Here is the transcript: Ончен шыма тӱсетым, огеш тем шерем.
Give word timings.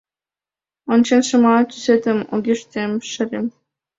Ончен 0.93 1.21
шыма 1.27 1.55
тӱсетым, 1.69 2.19
огеш 2.33 2.61
тем 2.71 2.91
шерем. 3.11 3.45